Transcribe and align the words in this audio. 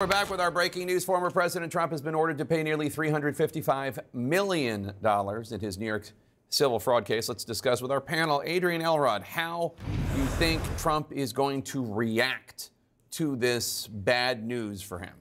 We're 0.00 0.06
back 0.06 0.30
with 0.30 0.40
our 0.40 0.52
breaking 0.52 0.86
news. 0.86 1.04
Former 1.04 1.28
President 1.28 1.72
Trump 1.72 1.90
has 1.90 2.00
been 2.00 2.14
ordered 2.14 2.38
to 2.38 2.44
pay 2.44 2.62
nearly 2.62 2.88
$355 2.88 3.98
million 4.12 4.92
in 5.50 5.60
his 5.60 5.76
New 5.76 5.86
York 5.86 6.12
civil 6.50 6.78
fraud 6.78 7.04
case. 7.04 7.28
Let's 7.28 7.42
discuss 7.42 7.82
with 7.82 7.90
our 7.90 8.00
panel, 8.00 8.40
Adrian 8.44 8.80
Elrod, 8.80 9.24
how 9.24 9.74
you 10.16 10.24
think 10.36 10.62
Trump 10.78 11.10
is 11.10 11.32
going 11.32 11.62
to 11.62 11.84
react 11.84 12.70
to 13.10 13.34
this 13.34 13.88
bad 13.88 14.46
news 14.46 14.80
for 14.80 15.00
him. 15.00 15.14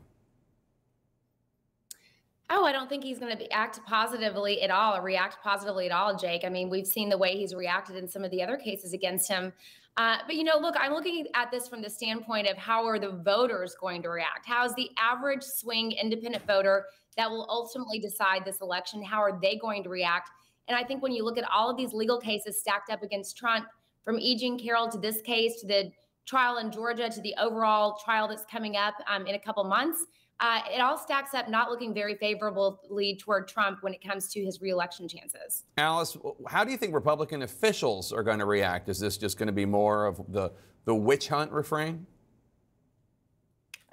Oh, 2.49 2.63
I 2.63 2.71
don't 2.71 2.87
think 2.87 3.03
he's 3.03 3.19
going 3.19 3.37
to 3.37 3.51
act 3.51 3.79
positively 3.85 4.61
at 4.61 4.71
all 4.71 4.95
or 4.95 5.01
react 5.01 5.37
positively 5.43 5.85
at 5.87 5.91
all, 5.91 6.15
Jake. 6.15 6.43
I 6.45 6.49
mean, 6.49 6.69
we've 6.69 6.87
seen 6.87 7.09
the 7.09 7.17
way 7.17 7.35
he's 7.35 7.53
reacted 7.53 7.97
in 7.97 8.07
some 8.07 8.23
of 8.23 8.31
the 8.31 8.41
other 8.41 8.55
cases 8.55 8.93
against 8.93 9.27
him. 9.27 9.51
Uh, 9.97 10.17
but 10.25 10.35
you 10.35 10.43
know, 10.43 10.57
look, 10.57 10.75
I'm 10.79 10.93
looking 10.93 11.27
at 11.33 11.51
this 11.51 11.67
from 11.67 11.81
the 11.81 11.89
standpoint 11.89 12.47
of 12.47 12.55
how 12.55 12.85
are 12.85 12.99
the 12.99 13.11
voters 13.11 13.75
going 13.79 14.01
to 14.03 14.09
react? 14.09 14.45
How 14.45 14.63
is 14.63 14.73
the 14.75 14.89
average 14.97 15.43
swing 15.43 15.91
independent 15.91 16.45
voter 16.47 16.85
that 17.17 17.29
will 17.29 17.47
ultimately 17.49 17.99
decide 17.99 18.45
this 18.45 18.61
election? 18.61 19.03
How 19.03 19.21
are 19.21 19.39
they 19.41 19.57
going 19.57 19.83
to 19.83 19.89
react? 19.89 20.29
And 20.67 20.77
I 20.77 20.83
think 20.83 21.01
when 21.01 21.11
you 21.11 21.25
look 21.25 21.37
at 21.37 21.49
all 21.51 21.69
of 21.69 21.77
these 21.77 21.93
legal 21.93 22.19
cases 22.19 22.59
stacked 22.59 22.91
up 22.91 23.01
against 23.01 23.35
Trump, 23.35 23.65
from 24.07 24.19
E. 24.19 24.37
Jean 24.37 24.57
Carroll 24.57 24.87
to 24.87 24.97
this 24.97 25.19
case 25.19 25.59
to 25.59 25.67
the 25.67 25.91
trial 26.25 26.59
in 26.59 26.71
Georgia 26.71 27.09
to 27.09 27.21
the 27.21 27.35
overall 27.37 27.99
trial 28.05 28.25
that's 28.25 28.45
coming 28.49 28.77
up 28.77 28.93
um, 29.05 29.27
in 29.27 29.35
a 29.35 29.39
couple 29.39 29.65
months, 29.65 30.05
uh, 30.39 30.61
it 30.73 30.79
all 30.79 30.97
stacks 30.97 31.33
up 31.33 31.49
not 31.49 31.69
looking 31.69 31.93
very 31.93 32.15
favorably 32.15 33.15
toward 33.15 33.47
Trump 33.47 33.81
when 33.81 33.93
it 33.93 34.03
comes 34.03 34.31
to 34.33 34.43
his 34.43 34.61
reelection 34.61 35.07
chances. 35.07 35.63
Alice, 35.77 36.17
how 36.47 36.63
do 36.63 36.71
you 36.71 36.77
think 36.77 36.93
Republican 36.93 37.41
officials 37.41 38.13
are 38.13 38.23
going 38.23 38.39
to 38.39 38.45
react? 38.45 38.87
Is 38.89 38.99
this 38.99 39.17
just 39.17 39.37
going 39.37 39.47
to 39.47 39.53
be 39.53 39.65
more 39.65 40.05
of 40.05 40.21
the, 40.31 40.51
the 40.85 40.93
witch 40.93 41.27
hunt 41.27 41.51
refrain? 41.51 42.05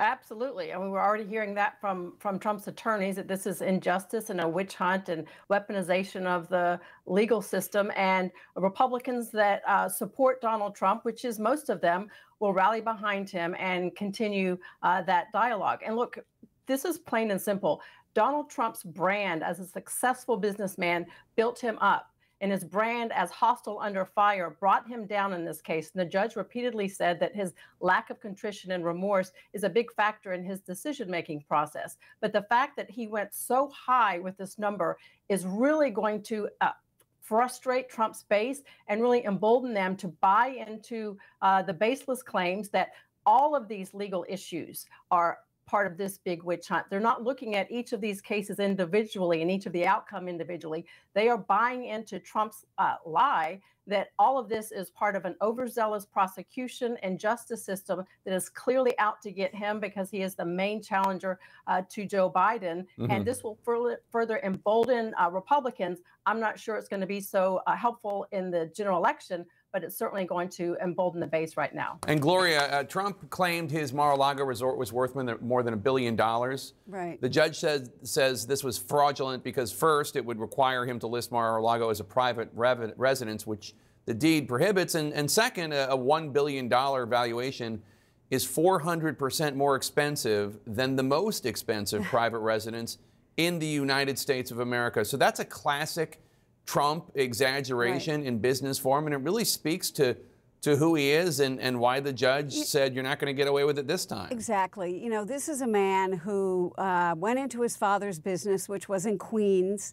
Absolutely. 0.00 0.72
I 0.72 0.78
mean, 0.78 0.90
we're 0.90 1.00
already 1.00 1.24
hearing 1.24 1.54
that 1.54 1.80
from, 1.80 2.14
from 2.18 2.40
Trump's 2.40 2.66
attorneys 2.66 3.14
that 3.14 3.28
this 3.28 3.46
is 3.46 3.62
injustice 3.62 4.28
and 4.28 4.40
a 4.40 4.48
witch 4.48 4.74
hunt 4.74 5.08
and 5.08 5.24
weaponization 5.48 6.26
of 6.26 6.48
the 6.48 6.80
legal 7.06 7.40
system. 7.40 7.92
And 7.94 8.32
Republicans 8.56 9.30
that 9.30 9.62
uh, 9.68 9.88
support 9.88 10.40
Donald 10.40 10.74
Trump, 10.74 11.04
which 11.04 11.24
is 11.24 11.38
most 11.38 11.70
of 11.70 11.80
them, 11.80 12.08
will 12.40 12.52
rally 12.52 12.80
behind 12.80 13.30
him 13.30 13.54
and 13.56 13.94
continue 13.94 14.58
uh, 14.82 15.02
that 15.02 15.30
dialogue. 15.32 15.78
And 15.86 15.94
look, 15.94 16.18
this 16.66 16.84
is 16.84 16.98
plain 16.98 17.30
and 17.30 17.40
simple. 17.40 17.80
Donald 18.14 18.48
Trump's 18.48 18.82
brand 18.82 19.42
as 19.42 19.58
a 19.58 19.66
successful 19.66 20.36
businessman 20.36 21.06
built 21.36 21.58
him 21.58 21.78
up 21.80 22.14
and 22.40 22.52
his 22.52 22.64
brand 22.64 23.12
as 23.12 23.30
hostile 23.30 23.78
under 23.80 24.04
fire 24.04 24.56
brought 24.60 24.86
him 24.86 25.06
down 25.06 25.32
in 25.32 25.44
this 25.44 25.60
case. 25.60 25.90
And 25.92 26.00
the 26.00 26.10
judge 26.10 26.36
repeatedly 26.36 26.88
said 26.88 27.18
that 27.20 27.34
his 27.34 27.54
lack 27.80 28.10
of 28.10 28.20
contrition 28.20 28.72
and 28.72 28.84
remorse 28.84 29.32
is 29.52 29.64
a 29.64 29.68
big 29.68 29.92
factor 29.94 30.32
in 30.32 30.44
his 30.44 30.60
decision 30.60 31.10
making 31.10 31.44
process. 31.48 31.96
But 32.20 32.32
the 32.32 32.42
fact 32.42 32.76
that 32.76 32.90
he 32.90 33.06
went 33.06 33.32
so 33.32 33.70
high 33.70 34.18
with 34.18 34.36
this 34.36 34.58
number 34.58 34.98
is 35.28 35.46
really 35.46 35.90
going 35.90 36.22
to 36.24 36.48
uh, 36.60 36.72
frustrate 37.20 37.88
Trump's 37.88 38.24
base 38.24 38.60
and 38.88 39.00
really 39.00 39.24
embolden 39.24 39.72
them 39.72 39.96
to 39.96 40.08
buy 40.08 40.48
into 40.68 41.16
uh, 41.40 41.62
the 41.62 41.72
baseless 41.72 42.22
claims 42.22 42.68
that 42.68 42.90
all 43.24 43.56
of 43.56 43.68
these 43.68 43.94
legal 43.94 44.26
issues 44.28 44.84
are 45.10 45.38
part 45.66 45.90
of 45.90 45.96
this 45.96 46.18
big 46.18 46.42
witch 46.42 46.68
hunt. 46.68 46.86
They're 46.90 47.00
not 47.00 47.22
looking 47.22 47.54
at 47.56 47.70
each 47.70 47.92
of 47.92 48.00
these 48.00 48.20
cases 48.20 48.58
individually 48.58 49.42
and 49.42 49.50
each 49.50 49.66
of 49.66 49.72
the 49.72 49.86
outcome 49.86 50.28
individually. 50.28 50.86
They 51.14 51.28
are 51.28 51.38
buying 51.38 51.86
into 51.86 52.18
Trump's 52.18 52.64
uh, 52.78 52.96
lie 53.06 53.60
that 53.86 54.08
all 54.18 54.38
of 54.38 54.48
this 54.48 54.72
is 54.72 54.90
part 54.90 55.14
of 55.14 55.24
an 55.24 55.36
overzealous 55.42 56.06
prosecution 56.06 56.96
and 57.02 57.18
justice 57.18 57.62
system 57.62 58.04
that 58.24 58.34
is 58.34 58.48
clearly 58.48 58.98
out 58.98 59.20
to 59.22 59.30
get 59.30 59.54
him 59.54 59.78
because 59.78 60.10
he 60.10 60.22
is 60.22 60.34
the 60.34 60.44
main 60.44 60.82
challenger 60.82 61.38
uh, 61.66 61.82
to 61.90 62.06
Joe 62.06 62.30
Biden. 62.30 62.86
Mm-hmm. 62.98 63.10
And 63.10 63.24
this 63.24 63.42
will 63.42 63.58
further, 63.62 64.00
further 64.10 64.40
embolden 64.42 65.12
uh, 65.20 65.30
Republicans. 65.30 66.00
I'm 66.26 66.40
not 66.40 66.58
sure 66.58 66.76
it's 66.76 66.88
going 66.88 67.00
to 67.00 67.06
be 67.06 67.20
so 67.20 67.60
uh, 67.66 67.76
helpful 67.76 68.26
in 68.32 68.50
the 68.50 68.70
general 68.74 68.98
election, 68.98 69.44
but 69.74 69.82
it's 69.82 69.98
certainly 69.98 70.24
going 70.24 70.48
to 70.48 70.76
embolden 70.80 71.18
the 71.18 71.26
base 71.26 71.56
right 71.56 71.74
now. 71.74 71.98
And 72.06 72.22
Gloria, 72.22 72.60
uh, 72.70 72.84
Trump 72.84 73.28
claimed 73.28 73.72
his 73.72 73.92
Mar-a-Lago 73.92 74.44
resort 74.44 74.78
was 74.78 74.92
worth 74.92 75.16
more 75.42 75.64
than 75.64 75.74
a 75.74 75.76
billion 75.76 76.14
dollars. 76.14 76.74
Right. 76.86 77.20
The 77.20 77.28
judge 77.28 77.58
says 77.58 77.90
says 78.04 78.46
this 78.46 78.62
was 78.62 78.78
fraudulent 78.78 79.42
because 79.42 79.72
first 79.72 80.14
it 80.14 80.24
would 80.24 80.38
require 80.38 80.86
him 80.86 81.00
to 81.00 81.08
list 81.08 81.32
Mar-a-Lago 81.32 81.90
as 81.90 81.98
a 81.98 82.04
private 82.04 82.50
residence, 82.54 83.48
which 83.48 83.74
the 84.06 84.14
deed 84.14 84.46
prohibits, 84.46 84.94
and, 84.94 85.12
and 85.12 85.28
second, 85.28 85.72
a, 85.72 85.90
a 85.90 85.96
one 85.96 86.30
billion 86.30 86.68
dollar 86.68 87.04
valuation 87.04 87.82
is 88.30 88.46
400% 88.46 89.56
more 89.56 89.74
expensive 89.74 90.58
than 90.68 90.94
the 90.94 91.02
most 91.02 91.46
expensive 91.46 92.04
private 92.04 92.38
residence 92.38 92.98
in 93.36 93.58
the 93.58 93.66
United 93.66 94.20
States 94.20 94.52
of 94.52 94.60
America. 94.60 95.04
So 95.04 95.16
that's 95.16 95.40
a 95.40 95.44
classic 95.44 96.20
Trump 96.66 97.10
exaggeration 97.14 98.20
right. 98.20 98.26
in 98.26 98.38
business 98.38 98.78
form, 98.78 99.06
and 99.06 99.14
it 99.14 99.18
really 99.18 99.44
speaks 99.44 99.90
to 99.92 100.16
to 100.64 100.76
who 100.76 100.94
he 100.94 101.10
is 101.10 101.40
and, 101.40 101.60
and 101.60 101.78
why 101.78 102.00
the 102.00 102.12
judge 102.12 102.54
you, 102.54 102.64
said 102.64 102.94
you're 102.94 103.04
not 103.04 103.18
going 103.18 103.26
to 103.26 103.36
get 103.36 103.46
away 103.46 103.64
with 103.64 103.78
it 103.78 103.86
this 103.86 104.06
time. 104.06 104.28
Exactly. 104.30 104.98
You 104.98 105.10
know, 105.10 105.22
this 105.22 105.46
is 105.46 105.60
a 105.60 105.66
man 105.66 106.14
who 106.14 106.72
uh, 106.78 107.14
went 107.18 107.38
into 107.38 107.60
his 107.60 107.76
father's 107.76 108.18
business, 108.18 108.66
which 108.66 108.88
was 108.88 109.04
in 109.04 109.18
Queens, 109.18 109.92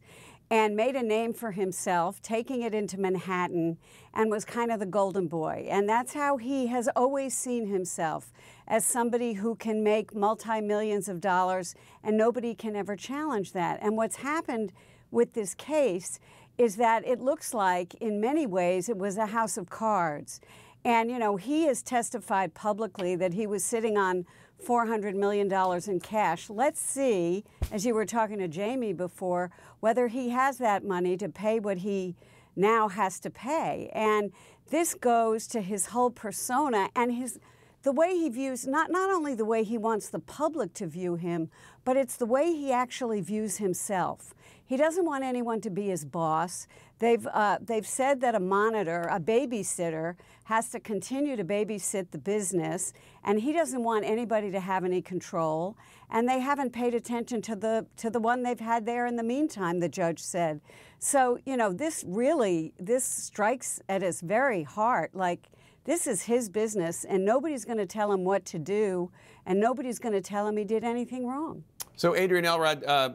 and 0.49 0.73
made 0.75 0.95
a 0.95 1.03
name 1.03 1.33
for 1.33 1.51
himself, 1.51 2.21
taking 2.21 2.61
it 2.61 2.73
into 2.73 2.97
Manhattan, 2.97 3.77
and 4.13 4.31
was 4.31 4.45
kind 4.45 4.71
of 4.71 4.79
the 4.79 4.85
golden 4.85 5.27
boy. 5.27 5.67
And 5.69 5.89
that's 5.89 6.13
how 6.13 6.37
he 6.37 6.67
has 6.67 6.87
always 6.95 7.33
seen 7.33 7.67
himself 7.67 8.31
as 8.65 8.85
somebody 8.85 9.33
who 9.33 9.55
can 9.55 9.83
make 9.83 10.15
multi 10.15 10.61
millions 10.61 11.09
of 11.09 11.19
dollars, 11.19 11.75
and 12.01 12.17
nobody 12.17 12.55
can 12.55 12.77
ever 12.77 12.95
challenge 12.95 13.51
that. 13.51 13.79
And 13.81 13.97
what's 13.97 14.17
happened 14.17 14.71
with 15.11 15.33
this 15.33 15.53
case 15.53 16.19
is 16.61 16.75
that 16.75 17.05
it 17.07 17.19
looks 17.19 17.55
like, 17.55 17.95
in 17.95 18.21
many 18.21 18.45
ways, 18.45 18.87
it 18.87 18.97
was 18.97 19.17
a 19.17 19.25
house 19.25 19.57
of 19.57 19.67
cards. 19.67 20.39
And, 20.85 21.09
you 21.09 21.17
know, 21.17 21.35
he 21.35 21.65
has 21.65 21.81
testified 21.81 22.53
publicly 22.53 23.15
that 23.15 23.33
he 23.33 23.47
was 23.47 23.63
sitting 23.63 23.97
on 23.97 24.25
$400 24.63 25.15
million 25.15 25.51
in 25.89 25.99
cash. 25.99 26.51
Let's 26.51 26.79
see, 26.79 27.43
as 27.71 27.83
you 27.83 27.95
were 27.95 28.05
talking 28.05 28.37
to 28.37 28.47
Jamie 28.47 28.93
before, 28.93 29.49
whether 29.79 30.07
he 30.07 30.29
has 30.29 30.59
that 30.59 30.85
money 30.85 31.17
to 31.17 31.29
pay 31.29 31.59
what 31.59 31.79
he 31.79 32.15
now 32.55 32.89
has 32.89 33.19
to 33.21 33.31
pay. 33.31 33.89
And 33.93 34.31
this 34.69 34.93
goes 34.93 35.47
to 35.47 35.61
his 35.61 35.87
whole 35.87 36.11
persona 36.11 36.89
and 36.95 37.11
his 37.11 37.39
the 37.83 37.91
way 37.91 38.15
he 38.15 38.29
views 38.29 38.67
not 38.67 38.91
not 38.91 39.09
only 39.09 39.33
the 39.33 39.45
way 39.45 39.63
he 39.63 39.77
wants 39.77 40.09
the 40.09 40.19
public 40.19 40.73
to 40.75 40.87
view 40.87 41.15
him, 41.15 41.49
but 41.83 41.97
it's 41.97 42.15
the 42.15 42.25
way 42.25 42.53
he 42.53 42.71
actually 42.71 43.21
views 43.21 43.57
himself. 43.57 44.33
He 44.71 44.77
doesn't 44.77 45.03
want 45.03 45.25
anyone 45.25 45.59
to 45.61 45.69
be 45.69 45.87
his 45.87 46.05
boss. 46.05 46.65
They've, 46.99 47.27
uh, 47.27 47.57
they've 47.59 47.85
said 47.85 48.21
that 48.21 48.35
a 48.35 48.39
monitor, 48.39 49.01
a 49.11 49.19
babysitter, 49.19 50.15
has 50.45 50.69
to 50.69 50.79
continue 50.79 51.35
to 51.35 51.43
babysit 51.43 52.11
the 52.11 52.17
business, 52.17 52.93
and 53.21 53.41
he 53.41 53.51
doesn't 53.51 53.83
want 53.83 54.05
anybody 54.05 54.49
to 54.51 54.61
have 54.61 54.85
any 54.85 55.01
control. 55.01 55.75
And 56.09 56.29
they 56.29 56.39
haven't 56.39 56.71
paid 56.71 56.95
attention 56.95 57.41
to 57.41 57.55
the, 57.57 57.85
to 57.97 58.09
the 58.09 58.19
one 58.21 58.43
they've 58.43 58.59
had 58.59 58.85
there 58.85 59.05
in 59.07 59.17
the 59.17 59.23
meantime, 59.23 59.81
the 59.81 59.89
judge 59.89 60.19
said. 60.19 60.61
So, 60.99 61.39
you 61.45 61.57
know, 61.57 61.73
this 61.73 62.05
really, 62.07 62.73
this 62.79 63.03
strikes 63.03 63.81
at 63.89 64.01
his 64.01 64.21
very 64.21 64.63
heart. 64.63 65.13
Like, 65.13 65.49
this 65.83 66.05
is 66.07 66.23
his 66.23 66.49
business, 66.49 67.03
and 67.05 67.25
nobody's 67.25 67.65
going 67.65 67.77
to 67.77 67.85
tell 67.85 68.11
him 68.11 68.23
what 68.23 68.45
to 68.45 68.59
do, 68.59 69.11
and 69.45 69.59
nobody's 69.59 69.99
going 69.99 70.13
to 70.13 70.21
tell 70.21 70.47
him 70.47 70.57
he 70.57 70.63
did 70.63 70.83
anything 70.83 71.27
wrong. 71.27 71.63
So, 71.95 72.15
Adrian 72.15 72.45
Elrod, 72.45 72.83
uh, 72.83 73.09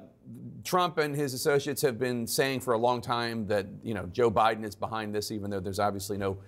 Trump 0.64 0.98
and 0.98 1.14
his 1.14 1.32
associates 1.34 1.80
have 1.82 1.98
been 1.98 2.26
saying 2.26 2.60
for 2.60 2.74
a 2.74 2.78
long 2.78 3.00
time 3.00 3.46
that 3.46 3.66
you 3.82 3.94
know 3.94 4.06
Joe 4.06 4.30
Biden 4.30 4.64
is 4.64 4.74
behind 4.74 5.14
this, 5.14 5.30
even 5.30 5.50
though 5.50 5.60
there's 5.60 5.78
obviously 5.78 6.18
no 6.18 6.38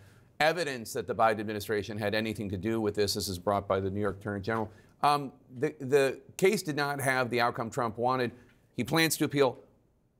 evidence 0.40 0.92
that 0.92 1.06
the 1.06 1.14
Biden 1.14 1.40
administration 1.40 1.98
had 1.98 2.14
anything 2.14 2.48
to 2.50 2.56
do 2.56 2.80
with 2.80 2.94
this. 2.94 3.14
This 3.14 3.28
is 3.28 3.38
brought 3.38 3.68
by 3.68 3.80
the 3.80 3.90
New 3.90 4.00
York 4.00 4.18
Attorney 4.20 4.40
General. 4.40 4.70
Um, 5.02 5.32
the, 5.58 5.74
the 5.80 6.20
case 6.36 6.62
did 6.62 6.76
not 6.76 7.00
have 7.00 7.30
the 7.30 7.40
outcome 7.40 7.70
Trump 7.70 7.98
wanted. 7.98 8.32
He 8.76 8.84
plans 8.84 9.16
to 9.18 9.24
appeal. 9.24 9.58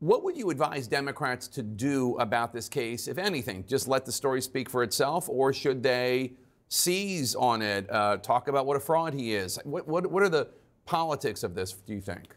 What 0.01 0.23
would 0.23 0.37
you 0.37 0.51
advise 0.51 0.87
Democrats 0.87 1.49
to 1.49 1.63
do 1.63 2.17
about 2.19 2.53
this 2.53 2.69
case, 2.69 3.09
if 3.09 3.19
anything? 3.19 3.65
Just 3.67 3.89
let 3.89 4.07
the 4.07 4.13
story 4.13 4.41
speak 4.41 4.71
for 4.71 4.85
itself, 4.85 5.29
or 5.29 5.53
should 5.53 5.83
they 5.83 6.35
seize 6.69 7.35
on 7.35 7.63
it, 7.63 7.91
uh, 7.91 8.19
talk 8.19 8.47
about 8.47 8.65
what 8.65 8.77
a 8.77 8.81
fraud 8.81 9.13
he 9.13 9.35
is? 9.35 9.59
What, 9.65 9.89
what, 9.89 10.07
what 10.07 10.23
are 10.23 10.29
the 10.29 10.49
politics 10.87 11.43
of 11.43 11.55
this, 11.55 11.73
do 11.73 11.95
you 11.95 12.01
think? 12.01 12.37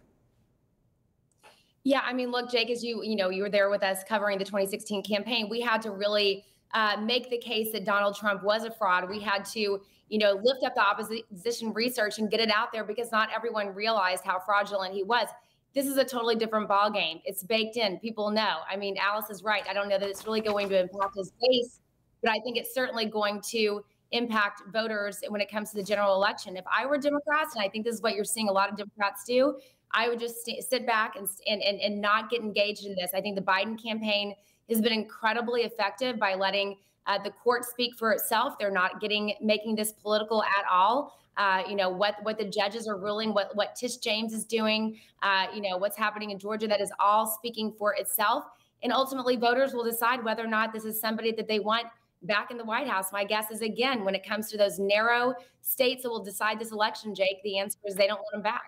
Yeah, 1.83 2.01
I 2.03 2.13
mean, 2.13 2.31
look, 2.31 2.49
Jake, 2.51 2.69
as 2.69 2.83
you 2.83 3.03
you 3.03 3.15
know, 3.15 3.29
you 3.29 3.43
were 3.43 3.49
there 3.49 3.69
with 3.69 3.83
us 3.83 4.03
covering 4.07 4.37
the 4.37 4.45
2016 4.45 5.03
campaign. 5.03 5.47
We 5.49 5.61
had 5.61 5.81
to 5.83 5.91
really 5.91 6.45
uh, 6.73 6.97
make 7.01 7.29
the 7.29 7.37
case 7.37 7.71
that 7.73 7.85
Donald 7.85 8.15
Trump 8.15 8.43
was 8.43 8.63
a 8.63 8.71
fraud. 8.71 9.09
We 9.09 9.19
had 9.19 9.45
to, 9.45 9.81
you 10.09 10.19
know, 10.19 10.39
lift 10.43 10.63
up 10.63 10.75
the 10.75 10.81
opposition 10.81 11.73
research 11.73 12.19
and 12.19 12.29
get 12.29 12.39
it 12.39 12.51
out 12.51 12.71
there 12.71 12.83
because 12.83 13.11
not 13.11 13.29
everyone 13.35 13.73
realized 13.73 14.23
how 14.23 14.39
fraudulent 14.39 14.93
he 14.93 15.03
was. 15.03 15.27
This 15.73 15.85
is 15.85 15.97
a 15.97 16.03
totally 16.03 16.35
different 16.35 16.67
ball 16.67 16.91
game. 16.91 17.21
It's 17.23 17.43
baked 17.43 17.77
in. 17.77 17.97
People 17.99 18.29
know. 18.29 18.57
I 18.69 18.75
mean, 18.75 18.97
Alice 18.97 19.29
is 19.29 19.43
right. 19.43 19.63
I 19.69 19.73
don't 19.73 19.87
know 19.87 19.97
that 19.97 20.09
it's 20.09 20.25
really 20.25 20.41
going 20.41 20.67
to 20.69 20.81
impact 20.81 21.15
his 21.15 21.31
base, 21.41 21.79
but 22.21 22.31
I 22.31 22.39
think 22.39 22.57
it's 22.57 22.73
certainly 22.73 23.05
going 23.05 23.41
to 23.51 23.83
impact 24.11 24.63
voters 24.73 25.19
when 25.29 25.39
it 25.39 25.49
comes 25.49 25.71
to 25.71 25.77
the 25.77 25.83
general 25.83 26.13
election. 26.15 26.57
If 26.57 26.65
I 26.71 26.85
were 26.85 26.97
Democrats, 26.97 27.55
and 27.55 27.63
I 27.63 27.69
think 27.69 27.85
this 27.85 27.95
is 27.95 28.01
what 28.01 28.15
you're 28.15 28.25
seeing 28.25 28.49
a 28.49 28.51
lot 28.51 28.69
of 28.69 28.75
Democrats 28.75 29.23
do, 29.25 29.57
I 29.93 30.09
would 30.09 30.19
just 30.19 30.43
st- 30.43 30.63
sit 30.63 30.85
back 30.85 31.15
and, 31.15 31.27
and, 31.47 31.61
and, 31.61 31.79
and 31.79 32.01
not 32.01 32.29
get 32.29 32.41
engaged 32.41 32.85
in 32.85 32.95
this. 32.95 33.11
I 33.13 33.21
think 33.21 33.35
the 33.35 33.41
Biden 33.41 33.81
campaign 33.81 34.35
has 34.69 34.81
been 34.81 34.93
incredibly 34.93 35.61
effective 35.61 36.19
by 36.19 36.35
letting 36.35 36.77
uh, 37.07 37.17
the 37.23 37.31
court 37.31 37.65
speak 37.65 37.95
for 37.97 38.11
itself. 38.11 38.57
They're 38.59 38.71
not 38.71 39.01
getting 39.01 39.35
making 39.41 39.75
this 39.75 39.91
political 39.91 40.43
at 40.43 40.65
all. 40.71 41.19
Uh, 41.37 41.63
you 41.67 41.75
know 41.75 41.89
what 41.89 42.15
what 42.23 42.37
the 42.37 42.45
judges 42.45 42.87
are 42.87 42.97
ruling, 42.97 43.33
what 43.33 43.55
what 43.55 43.75
Tish 43.75 43.97
James 43.97 44.33
is 44.33 44.45
doing, 44.45 44.99
uh, 45.23 45.47
you 45.53 45.61
know 45.61 45.77
what's 45.77 45.97
happening 45.97 46.31
in 46.31 46.39
Georgia. 46.39 46.67
That 46.67 46.81
is 46.81 46.91
all 46.99 47.25
speaking 47.25 47.73
for 47.77 47.95
itself, 47.95 48.45
and 48.83 48.91
ultimately 48.91 49.37
voters 49.37 49.73
will 49.73 49.85
decide 49.85 50.23
whether 50.23 50.43
or 50.43 50.49
not 50.49 50.73
this 50.73 50.83
is 50.83 50.99
somebody 50.99 51.31
that 51.31 51.47
they 51.47 51.59
want 51.59 51.85
back 52.23 52.51
in 52.51 52.57
the 52.57 52.65
White 52.65 52.87
House. 52.87 53.11
My 53.11 53.23
guess 53.23 53.49
is 53.51 53.61
again, 53.61 54.03
when 54.03 54.15
it 54.15 54.25
comes 54.25 54.49
to 54.51 54.57
those 54.57 54.79
narrow 54.79 55.33
states 55.61 56.03
that 56.03 56.09
will 56.09 56.23
decide 56.23 56.59
this 56.59 56.71
election, 56.71 57.15
Jake, 57.15 57.41
the 57.43 57.57
answer 57.57 57.77
is 57.85 57.95
they 57.95 58.07
don't 58.07 58.19
want 58.19 58.35
him 58.35 58.41
back. 58.41 58.63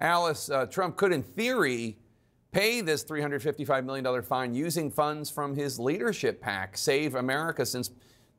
Alice, 0.00 0.50
uh, 0.50 0.66
Trump 0.66 0.96
could, 0.96 1.12
in 1.12 1.22
theory, 1.22 1.96
pay 2.52 2.80
this 2.80 3.04
$355 3.04 3.84
million 3.84 4.22
fine 4.22 4.54
using 4.54 4.90
funds 4.90 5.28
from 5.28 5.54
his 5.54 5.78
leadership 5.78 6.40
PAC, 6.40 6.76
Save 6.76 7.16
America, 7.16 7.66
since, 7.66 7.90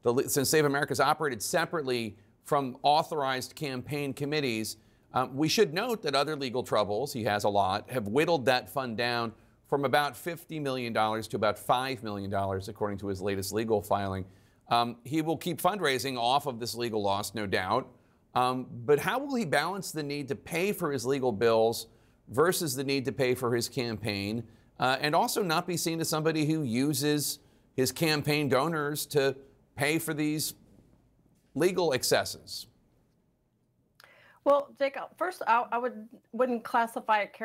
the, 0.03 0.23
since 0.27 0.49
Save 0.49 0.65
America's 0.65 0.99
operated 0.99 1.41
separately 1.41 2.15
from 2.49 2.75
authorized 2.81 3.53
campaign 3.53 4.11
committees. 4.11 4.77
Um, 5.13 5.35
we 5.37 5.47
should 5.47 5.71
note 5.71 6.01
that 6.01 6.15
other 6.15 6.35
legal 6.35 6.63
troubles, 6.63 7.13
he 7.13 7.23
has 7.25 7.43
a 7.43 7.49
lot, 7.49 7.87
have 7.91 8.07
whittled 8.07 8.45
that 8.45 8.67
fund 8.67 8.97
down 8.97 9.33
from 9.67 9.85
about 9.85 10.15
$50 10.15 10.59
million 10.59 10.91
to 10.91 11.35
about 11.35 11.57
$5 11.57 12.01
million, 12.01 12.33
according 12.33 12.97
to 12.97 13.07
his 13.07 13.21
latest 13.21 13.53
legal 13.53 13.83
filing. 13.83 14.25
Um, 14.67 14.95
he 15.03 15.21
will 15.21 15.37
keep 15.37 15.61
fundraising 15.61 16.17
off 16.17 16.47
of 16.47 16.59
this 16.59 16.73
legal 16.73 17.03
loss, 17.03 17.35
no 17.35 17.45
doubt. 17.45 17.87
Um, 18.33 18.65
but 18.83 18.97
how 18.97 19.19
will 19.19 19.35
he 19.35 19.45
balance 19.45 19.91
the 19.91 20.01
need 20.01 20.27
to 20.29 20.35
pay 20.35 20.71
for 20.71 20.91
his 20.91 21.05
legal 21.05 21.31
bills 21.31 21.85
versus 22.29 22.75
the 22.75 22.83
need 22.83 23.05
to 23.05 23.11
pay 23.11 23.35
for 23.35 23.53
his 23.53 23.69
campaign 23.69 24.43
uh, 24.79 24.97
and 25.01 25.13
also 25.13 25.43
not 25.43 25.67
be 25.67 25.77
seen 25.77 26.01
as 26.01 26.09
somebody 26.09 26.47
who 26.47 26.63
uses 26.63 27.37
his 27.75 27.91
campaign 27.91 28.49
donors 28.49 29.05
to 29.05 29.35
pay 29.75 29.99
for 29.99 30.15
these 30.15 30.55
legal 31.59 31.91
excesses? 31.93 32.67
Well, 34.45 34.73
Jacob, 34.79 35.09
first, 35.17 35.43
I, 35.45 35.65
I 35.71 35.77
would 35.77 36.07
wouldn't 36.31 36.63
classify 36.63 37.19
it 37.19 37.37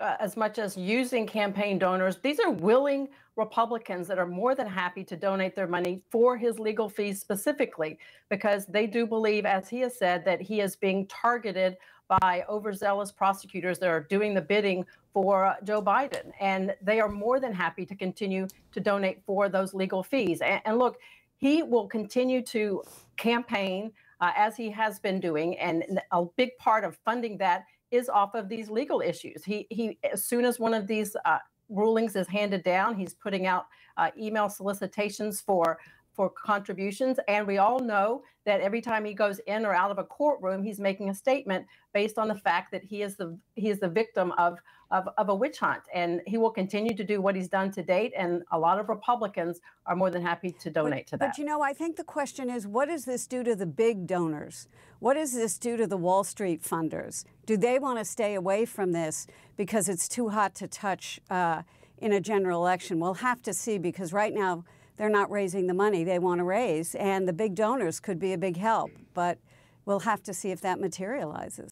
uh, 0.00 0.16
as 0.18 0.36
much 0.36 0.58
as 0.58 0.76
using 0.76 1.26
campaign 1.26 1.78
donors. 1.78 2.18
These 2.18 2.40
are 2.40 2.50
willing 2.50 3.08
Republicans 3.36 4.08
that 4.08 4.18
are 4.18 4.26
more 4.26 4.54
than 4.54 4.66
happy 4.66 5.04
to 5.04 5.16
donate 5.16 5.54
their 5.54 5.68
money 5.68 6.02
for 6.10 6.36
his 6.36 6.58
legal 6.58 6.88
fees 6.88 7.20
specifically, 7.20 7.98
because 8.28 8.66
they 8.66 8.86
do 8.86 9.06
believe, 9.06 9.46
as 9.46 9.68
he 9.68 9.80
has 9.80 9.96
said, 9.96 10.24
that 10.24 10.40
he 10.42 10.60
is 10.60 10.76
being 10.76 11.06
targeted 11.06 11.76
by 12.20 12.44
overzealous 12.48 13.12
prosecutors 13.12 13.78
that 13.78 13.88
are 13.88 14.04
doing 14.10 14.34
the 14.34 14.40
bidding 14.40 14.84
for 15.14 15.56
Joe 15.64 15.80
Biden, 15.80 16.32
and 16.40 16.74
they 16.82 17.00
are 17.00 17.08
more 17.08 17.38
than 17.38 17.52
happy 17.52 17.86
to 17.86 17.94
continue 17.94 18.48
to 18.72 18.80
donate 18.80 19.22
for 19.24 19.48
those 19.48 19.72
legal 19.72 20.02
fees. 20.02 20.40
and, 20.40 20.60
and 20.64 20.78
look, 20.78 20.98
he 21.40 21.62
will 21.62 21.88
continue 21.88 22.42
to 22.42 22.82
campaign 23.16 23.90
uh, 24.20 24.32
as 24.36 24.56
he 24.56 24.70
has 24.70 25.00
been 25.00 25.18
doing. 25.18 25.58
And 25.58 26.00
a 26.12 26.24
big 26.36 26.56
part 26.58 26.84
of 26.84 26.98
funding 27.04 27.38
that 27.38 27.64
is 27.90 28.08
off 28.08 28.34
of 28.34 28.48
these 28.48 28.70
legal 28.70 29.00
issues. 29.00 29.42
He, 29.42 29.66
he 29.70 29.98
as 30.12 30.24
soon 30.24 30.44
as 30.44 30.60
one 30.60 30.74
of 30.74 30.86
these 30.86 31.16
uh, 31.24 31.38
rulings 31.70 32.14
is 32.14 32.28
handed 32.28 32.62
down, 32.62 32.94
he's 32.94 33.14
putting 33.14 33.46
out 33.46 33.66
uh, 33.96 34.10
email 34.18 34.48
solicitations 34.48 35.40
for 35.40 35.78
for 36.20 36.28
contributions. 36.28 37.18
And 37.28 37.46
we 37.46 37.56
all 37.56 37.80
know 37.80 38.22
that 38.44 38.60
every 38.60 38.82
time 38.82 39.06
he 39.06 39.14
goes 39.14 39.38
in 39.46 39.64
or 39.64 39.74
out 39.74 39.90
of 39.90 39.96
a 39.96 40.04
courtroom, 40.04 40.62
he's 40.62 40.78
making 40.78 41.08
a 41.08 41.14
statement 41.14 41.64
based 41.94 42.18
on 42.18 42.28
the 42.28 42.34
fact 42.34 42.72
that 42.72 42.84
he 42.84 43.00
is 43.00 43.16
the 43.16 43.38
he 43.54 43.70
is 43.70 43.80
the 43.80 43.88
victim 43.88 44.30
of 44.36 44.58
of, 44.90 45.08
of 45.16 45.30
a 45.30 45.34
witch 45.34 45.58
hunt. 45.60 45.80
And 45.94 46.20
he 46.26 46.36
will 46.36 46.50
continue 46.50 46.94
to 46.94 47.04
do 47.04 47.22
what 47.22 47.34
he's 47.34 47.48
done 47.48 47.70
to 47.70 47.82
date. 47.82 48.12
And 48.14 48.42
a 48.52 48.58
lot 48.58 48.78
of 48.78 48.90
Republicans 48.90 49.60
are 49.86 49.96
more 49.96 50.10
than 50.10 50.20
happy 50.20 50.50
to 50.60 50.68
donate 50.68 51.06
but, 51.06 51.10
to 51.12 51.16
that. 51.16 51.28
But 51.30 51.38
you 51.38 51.46
know, 51.46 51.62
I 51.62 51.72
think 51.72 51.96
the 51.96 52.04
question 52.04 52.50
is 52.50 52.66
what 52.66 52.88
does 52.90 53.06
this 53.06 53.26
do 53.26 53.42
to 53.42 53.56
the 53.56 53.64
big 53.64 54.06
donors? 54.06 54.68
What 54.98 55.14
does 55.14 55.32
this 55.32 55.56
do 55.56 55.78
to 55.78 55.86
the 55.86 55.96
Wall 55.96 56.22
Street 56.22 56.62
funders? 56.62 57.24
Do 57.46 57.56
they 57.56 57.78
want 57.78 57.98
to 57.98 58.04
stay 58.04 58.34
away 58.34 58.66
from 58.66 58.92
this 58.92 59.26
because 59.56 59.88
it's 59.88 60.06
too 60.06 60.28
hot 60.28 60.54
to 60.56 60.68
touch 60.68 61.18
uh, 61.30 61.62
in 61.96 62.12
a 62.12 62.20
general 62.20 62.60
election? 62.60 63.00
We'll 63.00 63.14
have 63.14 63.40
to 63.44 63.54
see 63.54 63.78
because 63.78 64.12
right 64.12 64.34
now 64.34 64.64
they're 65.00 65.08
not 65.08 65.30
raising 65.30 65.66
the 65.66 65.72
money 65.72 66.04
they 66.04 66.18
want 66.18 66.40
to 66.40 66.44
raise, 66.44 66.94
and 66.94 67.26
the 67.26 67.32
big 67.32 67.54
donors 67.54 68.00
could 68.00 68.18
be 68.18 68.34
a 68.34 68.38
big 68.38 68.58
help. 68.58 68.90
But 69.14 69.38
we'll 69.86 70.00
have 70.00 70.22
to 70.24 70.34
see 70.34 70.50
if 70.50 70.60
that 70.60 70.78
materializes. 70.78 71.68